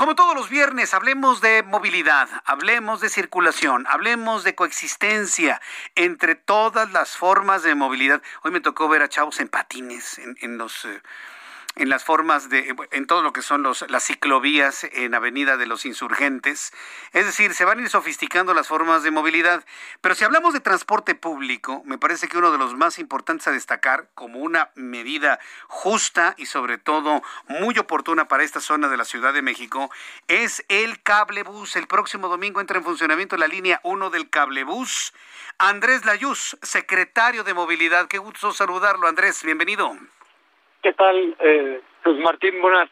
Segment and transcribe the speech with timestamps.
[0.00, 5.60] Como todos los viernes, hablemos de movilidad, hablemos de circulación, hablemos de coexistencia
[5.94, 8.22] entre todas las formas de movilidad.
[8.42, 10.86] Hoy me tocó ver a chavos en patines en, en los...
[10.86, 11.02] Eh,
[11.76, 15.66] en las formas de, en todo lo que son los, las ciclovías en Avenida de
[15.66, 16.72] los Insurgentes.
[17.12, 19.64] Es decir, se van a ir sofisticando las formas de movilidad.
[20.00, 23.52] Pero si hablamos de transporte público, me parece que uno de los más importantes a
[23.52, 25.38] destacar como una medida
[25.68, 29.90] justa y sobre todo muy oportuna para esta zona de la Ciudad de México
[30.28, 31.76] es el cablebús.
[31.76, 35.14] El próximo domingo entra en funcionamiento la línea 1 del cablebús.
[35.58, 38.08] Andrés Layuz, secretario de Movilidad.
[38.08, 39.42] Qué gusto saludarlo, Andrés.
[39.42, 39.96] Bienvenido.
[40.82, 42.60] ¿Qué tal, eh, pues Martín?
[42.62, 42.88] Buenas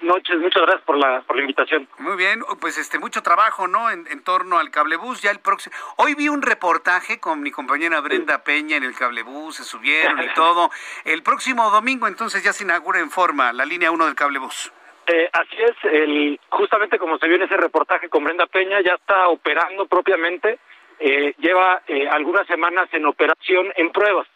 [0.00, 1.88] noches, muchas gracias por la, por la invitación.
[1.98, 3.90] Muy bien, pues este mucho trabajo, ¿no?
[3.90, 5.74] En, torno al cablebús, ya el próximo.
[5.96, 10.28] Hoy vi un reportaje con mi compañera Brenda Peña en el cablebús, se subieron y
[10.34, 10.70] todo.
[11.04, 14.72] El próximo domingo entonces ya se inaugura en forma la línea 1 del cablebús.
[15.06, 18.94] Eh, así es, el, justamente como se vio en ese reportaje con Brenda Peña, ya
[18.94, 20.58] está operando propiamente,
[20.98, 24.26] eh, lleva eh, algunas semanas en operación en pruebas.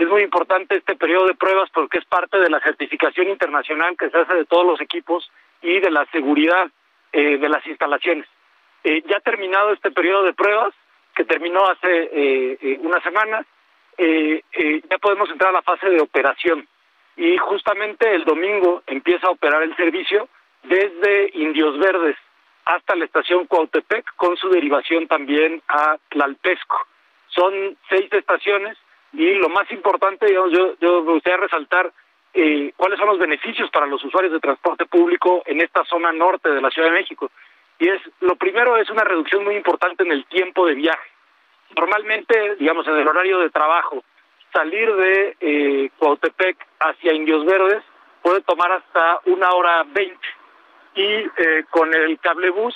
[0.00, 4.08] Es muy importante este periodo de pruebas porque es parte de la certificación internacional que
[4.08, 6.70] se hace de todos los equipos y de la seguridad
[7.12, 8.26] eh, de las instalaciones.
[8.82, 10.72] Eh, ya terminado este periodo de pruebas,
[11.14, 13.44] que terminó hace eh, una semana,
[13.98, 16.66] ya podemos entrar a la fase de operación.
[17.18, 20.30] Y justamente el domingo empieza a operar el servicio
[20.62, 22.16] desde Indios Verdes
[22.64, 26.86] hasta la estación Cuautepec, con su derivación también a Tlalpesco.
[27.26, 28.78] Son seis estaciones
[29.12, 31.92] y lo más importante, digamos, yo, yo me gustaría resaltar
[32.32, 36.48] eh, cuáles son los beneficios para los usuarios de transporte público en esta zona norte
[36.48, 37.30] de la Ciudad de México.
[37.78, 41.10] Y es, lo primero es una reducción muy importante en el tiempo de viaje.
[41.76, 44.04] Normalmente, digamos, en el horario de trabajo,
[44.52, 45.90] salir de eh,
[46.80, 47.82] hacia Indios Verdes
[48.22, 50.26] puede tomar hasta una hora veinte
[50.94, 52.74] y eh, con el cablebús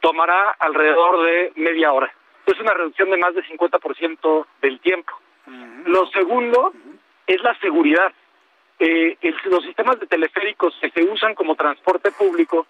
[0.00, 2.12] tomará alrededor de media hora.
[2.46, 5.12] Es una reducción de más del 50% del tiempo.
[5.86, 6.72] Lo segundo
[7.26, 8.12] es la seguridad.
[8.78, 12.66] Eh, los sistemas de teleféricos que se usan como transporte público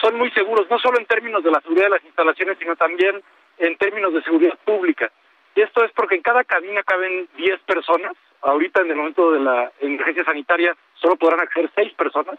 [0.00, 3.22] son muy seguros, no solo en términos de la seguridad de las instalaciones, sino también
[3.58, 5.10] en términos de seguridad pública.
[5.54, 8.12] Y esto es porque en cada cabina caben 10 personas.
[8.42, 12.38] Ahorita, en el momento de la emergencia sanitaria, solo podrán acceder 6 personas.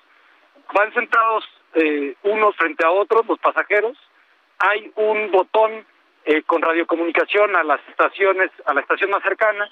[0.74, 3.98] Van sentados eh, unos frente a otros, los pasajeros.
[4.60, 5.86] Hay un botón
[6.26, 9.70] eh, con radiocomunicación a las estaciones, a la estación más cercana,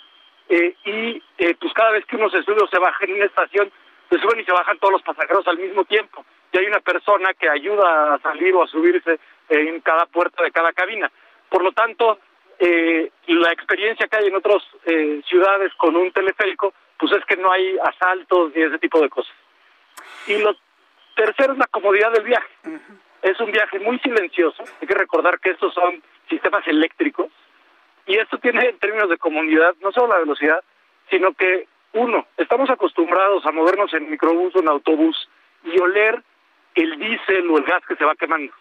[0.49, 3.25] eh, y eh, pues cada vez que uno se sube o se baja en una
[3.25, 3.71] estación,
[4.09, 7.33] se suben y se bajan todos los pasajeros al mismo tiempo, y hay una persona
[7.33, 9.19] que ayuda a salir o a subirse
[9.49, 11.11] en cada puerta de cada cabina.
[11.49, 12.19] Por lo tanto,
[12.59, 14.63] la experiencia que hay en otras
[15.27, 19.35] ciudades con un teleférico, pues es que no hay asaltos ni ese tipo de cosas.
[20.27, 20.55] Y lo
[21.15, 22.47] tercero es la comodidad del viaje.
[23.21, 24.63] Es un viaje muy silencioso.
[24.81, 27.27] Hay que recordar que estos son sistemas eléctricos.
[28.07, 30.63] Y esto tiene en términos de comunidad no solo la velocidad,
[31.09, 35.29] sino que, uno, estamos acostumbrados a movernos en microbús o en autobús
[35.63, 36.21] y oler
[36.75, 38.53] el diésel o el gas que se va quemando.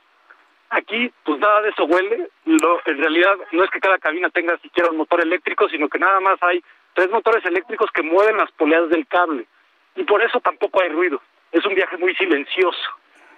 [0.70, 2.28] Aquí, pues nada de eso huele.
[2.44, 6.18] en realidad, no es que cada cabina tenga siquiera un motor eléctrico, sino que nada
[6.18, 6.62] más hay
[6.94, 9.46] tres motores eléctricos que mueven las poleas del cable.
[9.94, 11.20] Y por eso tampoco hay ruido.
[11.52, 12.90] Es un viaje muy silencioso.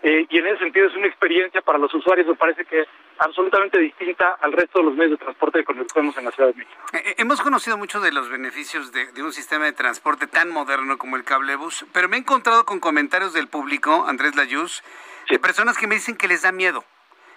[0.03, 2.85] Eh, y en ese sentido es una experiencia para los usuarios, me parece que
[3.19, 6.57] absolutamente distinta al resto de los medios de transporte que conocemos en la Ciudad de
[6.57, 6.81] México.
[6.93, 10.99] Eh, eh, hemos conocido muchos de los beneficios de, un sistema de transporte tan moderno
[10.99, 14.83] como el cablebus, pero me he encontrado con comentarios del público, Andrés Layuz,
[15.29, 16.85] de personas que me dicen que les da miedo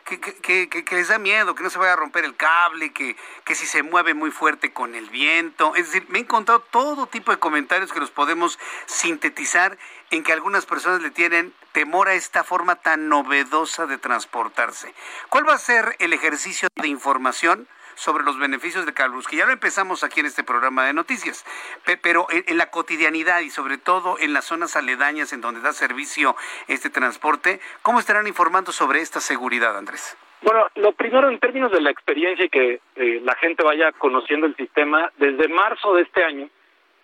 [0.06, 3.16] que, que, que, les da miedo, que no se vaya a romper el cable, que,
[3.46, 5.76] que si se mueve muy fuerte con el viento.
[5.76, 9.78] Es decir, me he encontrado todo tipo de comentarios que los podemos sintetizar
[10.10, 14.94] en que algunas personas le tienen temor a esta forma tan novedosa de transportarse.
[15.30, 17.68] ¿Cuál va a ser el ejercicio de información?
[17.96, 21.46] sobre los beneficios de Calbus, que ya lo empezamos aquí en este programa de noticias,
[22.02, 26.36] pero en, la cotidianidad y sobre todo en las zonas aledañas en donde da servicio
[26.68, 30.18] este transporte, ¿cómo estarán informando sobre esta seguridad, Andrés?
[30.42, 34.48] Bueno, lo primero en términos de la experiencia y que eh, la gente vaya conociendo
[34.48, 36.50] el sistema, desde marzo de este año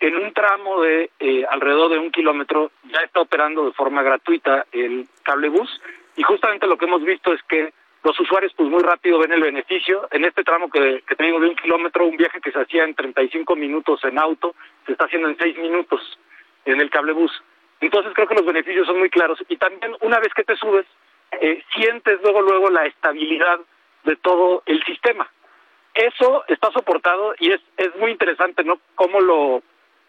[0.00, 4.66] en un tramo de eh, alrededor de un kilómetro ya está operando de forma gratuita
[4.72, 5.80] el cable bus
[6.16, 7.72] y justamente lo que hemos visto es que
[8.04, 10.08] los usuarios pues muy rápido ven el beneficio.
[10.12, 12.94] En este tramo que, que tengo de un kilómetro, un viaje que se hacía en
[12.94, 14.54] 35 minutos en auto,
[14.86, 16.00] se está haciendo en 6 minutos
[16.64, 17.32] en el cable bus.
[17.80, 20.86] Entonces creo que los beneficios son muy claros y también una vez que te subes,
[21.40, 23.60] eh, sientes luego luego la estabilidad
[24.04, 25.28] de todo el sistema.
[25.94, 28.80] Eso está soportado y es, es muy interesante, ¿no?
[28.94, 29.62] Cómo lo...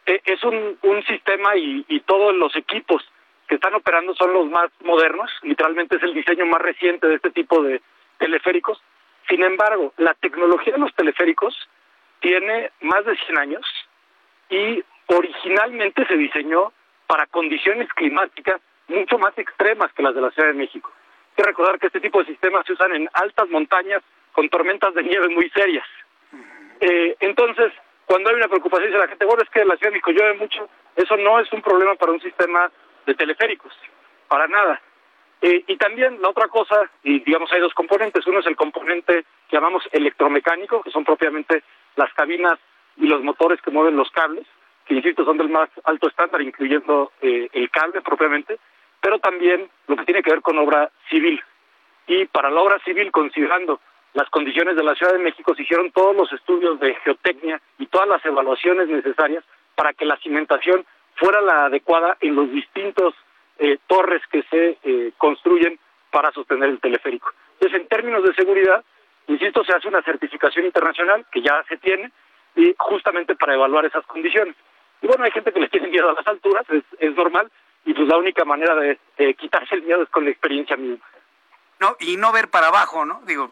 [0.09, 3.07] Eh, es un, un sistema y, y todos los equipos
[3.47, 7.29] que están operando son los más modernos, literalmente es el diseño más reciente de este
[7.29, 7.79] tipo de
[8.17, 8.81] teleféricos.
[9.27, 11.56] Sin embargo, la tecnología de los teleféricos
[12.21, 13.61] tiene más de 100 años
[14.50, 16.73] y originalmente se diseñó
[17.06, 20.91] para condiciones climáticas mucho más extremas que las de la Ciudad de México.
[20.91, 24.01] Hay que recordar que este tipo de sistemas se usan en altas montañas
[24.31, 25.85] con tormentas de nieve muy serias.
[26.79, 27.71] Eh, entonces,
[28.09, 30.67] cuando hay una preocupación dice la gente, bueno, es que la Ciudad de llueve mucho,
[30.95, 32.71] eso no es un problema para un sistema
[33.06, 33.71] de teleféricos,
[34.27, 34.81] para nada.
[35.44, 39.25] Eh, y también la otra cosa, y digamos hay dos componentes, uno es el componente
[39.47, 41.61] que llamamos electromecánico, que son propiamente
[41.97, 42.57] las cabinas
[42.97, 44.47] y los motores que mueven los cables,
[44.88, 48.57] que insisto son del más alto estándar, incluyendo eh, el cable propiamente,
[49.01, 51.39] pero también lo que tiene que ver con obra civil.
[52.07, 53.79] Y para la obra civil, considerando
[54.13, 57.85] las condiciones de la Ciudad de México, se hicieron todos los estudios de geotecnia y
[57.88, 59.44] todas las evaluaciones necesarias
[59.75, 60.85] para que la cimentación
[61.15, 63.13] fuera la adecuada en los distintos
[63.59, 65.79] eh, torres que se eh, construyen
[66.11, 67.31] para sostener el teleférico.
[67.53, 68.83] Entonces, en términos de seguridad,
[69.27, 72.11] insisto, se hace una certificación internacional que ya se tiene
[72.56, 74.56] y justamente para evaluar esas condiciones.
[75.01, 77.51] Y bueno, hay gente que les tiene miedo a las alturas, es, es normal,
[77.85, 81.06] y pues la única manera de quitarse el miedo es con la experiencia misma.
[81.80, 83.22] No, y no ver para abajo, ¿no?
[83.26, 83.52] Digo,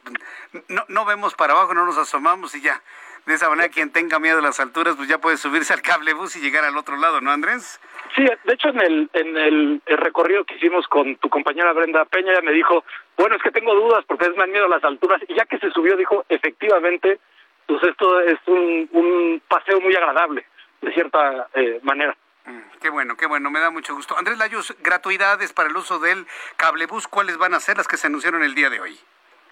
[0.68, 2.82] no, no vemos para abajo, no nos asomamos y ya.
[3.26, 6.14] De esa manera, quien tenga miedo a las alturas, pues ya puede subirse al cable
[6.14, 7.80] bus y llegar al otro lado, ¿no, Andrés?
[8.16, 12.32] Sí, de hecho, en el, en el, recorrido que hicimos con tu compañera Brenda Peña,
[12.32, 12.86] ella me dijo,
[13.18, 15.22] bueno, es que tengo dudas porque es más miedo a las alturas.
[15.28, 17.20] Y ya que se subió, dijo, efectivamente,
[17.66, 20.46] pues esto es un, un paseo muy agradable,
[20.82, 22.16] de cierta eh, manera.
[22.48, 24.18] Mm, qué bueno, qué bueno, me da mucho gusto.
[24.18, 28.08] Andrés Layuz, gratuidades para el uso del cablebús, ¿cuáles van a ser las que se
[28.08, 28.98] anunciaron el día de hoy?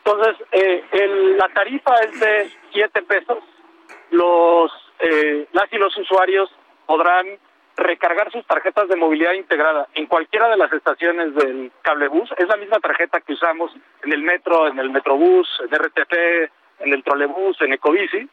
[0.04, 3.40] Entonces, eh, el, la tarifa es de 7 pesos
[4.12, 6.50] los eh, las y los usuarios
[6.86, 7.26] podrán
[7.76, 12.30] recargar sus tarjetas de movilidad integrada en cualquiera de las estaciones del cablebús.
[12.38, 16.14] Es la misma tarjeta que usamos en el metro, en el metrobús, en RTP,
[16.80, 18.30] en el trolebús, en Ecobici.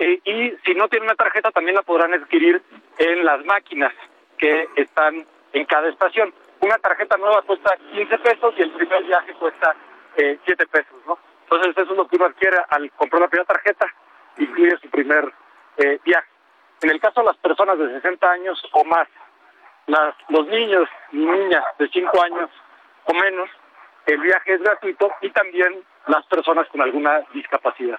[0.00, 2.62] Eh, y si no tienen una tarjeta, también la podrán adquirir
[2.98, 3.92] en las máquinas
[4.38, 6.32] que están en cada estación.
[6.60, 9.76] Una tarjeta nueva cuesta 15 pesos y el primer viaje cuesta
[10.16, 11.18] eh, 7 pesos, ¿no?
[11.42, 13.86] Entonces eso es lo que uno adquiere al comprar la primera tarjeta
[14.38, 15.32] incluye su primer
[15.76, 16.28] eh, viaje.
[16.82, 19.06] En el caso de las personas de 60 años o más,
[19.86, 22.50] las, los niños y niñas de 5 años
[23.04, 23.50] o menos,
[24.06, 27.98] el viaje es gratuito y también las personas con alguna discapacidad.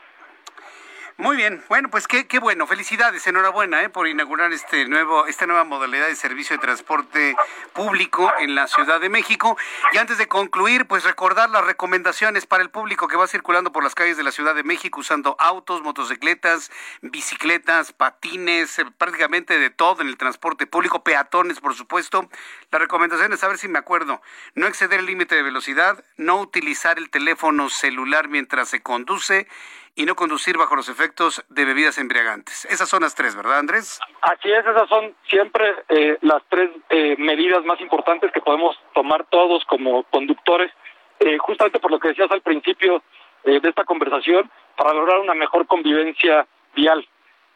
[1.21, 3.89] Muy bien, bueno, pues qué, qué bueno, felicidades, enhorabuena ¿eh?
[3.89, 7.35] por inaugurar este nuevo, esta nueva modalidad de servicio de transporte
[7.73, 9.55] público en la Ciudad de México.
[9.93, 13.83] Y antes de concluir, pues recordar las recomendaciones para el público que va circulando por
[13.83, 16.71] las calles de la Ciudad de México usando autos, motocicletas,
[17.03, 22.27] bicicletas, patines, eh, prácticamente de todo en el transporte público, peatones, por supuesto.
[22.71, 24.23] La recomendación es, a ver si me acuerdo,
[24.55, 29.47] no exceder el límite de velocidad, no utilizar el teléfono celular mientras se conduce
[29.95, 32.65] y no conducir bajo los efectos de bebidas embriagantes.
[32.65, 33.99] Esas son las tres, ¿verdad, Andrés?
[34.21, 39.25] Así es, esas son siempre eh, las tres eh, medidas más importantes que podemos tomar
[39.25, 40.71] todos como conductores,
[41.19, 43.03] eh, justamente por lo que decías al principio
[43.43, 46.45] de esta conversación, para lograr una mejor convivencia
[46.75, 47.07] vial.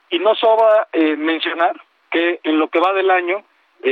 [0.09, 3.43] Y no sobra mencionar que en lo que va del año,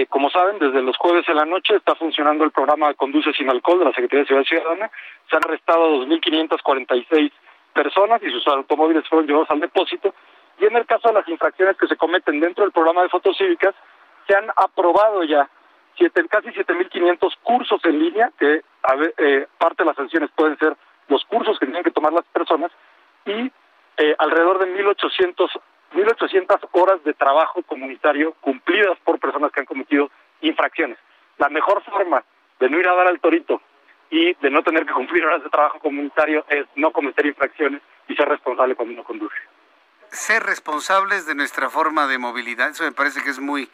[0.09, 3.77] como saben, desde los jueves en la noche está funcionando el programa Conduce sin Alcohol
[3.77, 4.91] de la Secretaría de Ciudad Ciudadana.
[5.29, 7.31] Se han arrestado 2.546
[7.73, 10.13] personas y sus automóviles fueron llevados al depósito.
[10.59, 13.37] Y en el caso de las infracciones que se cometen dentro del programa de fotos
[13.37, 13.75] cívicas,
[14.27, 15.49] se han aprobado ya
[15.95, 18.61] siete, casi 7.500 cursos en línea, que
[19.17, 20.75] eh, parte de las sanciones pueden ser
[21.07, 22.71] los cursos que tienen que tomar las personas,
[23.25, 23.51] y
[23.97, 25.49] eh, alrededor de 1.800,
[25.93, 30.09] 1.800 horas de trabajo comunitario cumplidas por personas que han cometido
[30.41, 30.97] infracciones.
[31.37, 32.23] La mejor forma
[32.59, 33.61] de no ir a dar al torito
[34.13, 38.15] y de no tener que cumplir horas de trabajo comunitario es no cometer infracciones y
[38.15, 39.35] ser responsable cuando uno conduce.
[40.11, 42.69] ser responsables de nuestra forma de movilidad.
[42.69, 43.67] Eso me parece que es muy,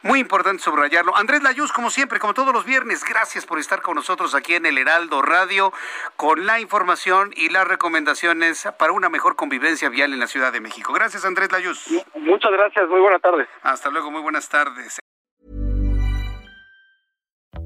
[0.00, 1.14] muy importante subrayarlo.
[1.14, 4.64] Andrés Layuz, como siempre, como todos los viernes, gracias por estar con nosotros aquí en
[4.64, 5.70] el Heraldo Radio
[6.16, 10.60] con la información y las recomendaciones para una mejor convivencia vial en la Ciudad de
[10.60, 10.94] México.
[10.94, 11.86] Gracias, Andrés Layuz.
[12.14, 13.46] Muchas gracias, muy buenas tardes.
[13.62, 14.98] Hasta luego, muy buenas tardes.